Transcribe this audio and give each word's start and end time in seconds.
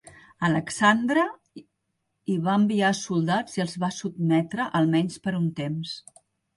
Alexandre 0.45 1.25
hi 1.59 2.39
va 2.49 2.57
enviar 2.61 2.91
soldats 3.03 3.61
i 3.61 3.67
els 3.67 3.79
va 3.87 3.93
sotmetre 4.01 4.71
almenys 4.85 5.25
per 5.29 5.39
un 5.45 5.49
temps. 5.65 5.99